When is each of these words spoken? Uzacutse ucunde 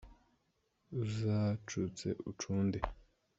Uzacutse 1.01 2.07
ucunde 2.29 2.79